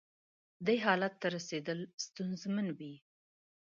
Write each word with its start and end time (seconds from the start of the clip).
دې 0.65 0.75
حالت 0.85 1.15
رسېدل 1.35 1.79
ستونزمن 2.05 2.67
وي. 2.77 2.93